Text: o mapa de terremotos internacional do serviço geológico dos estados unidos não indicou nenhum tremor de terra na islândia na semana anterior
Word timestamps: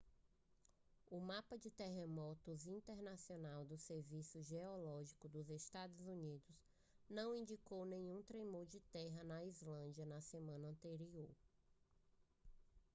o 1.11 1.19
mapa 1.19 1.55
de 1.59 1.69
terremotos 1.69 2.65
internacional 2.65 3.63
do 3.65 3.77
serviço 3.77 4.41
geológico 4.41 5.29
dos 5.29 5.47
estados 5.51 6.07
unidos 6.07 6.59
não 7.07 7.35
indicou 7.35 7.85
nenhum 7.85 8.23
tremor 8.23 8.65
de 8.65 8.79
terra 8.91 9.23
na 9.23 9.45
islândia 9.45 10.03
na 10.03 10.19
semana 10.19 10.69
anterior 10.69 11.29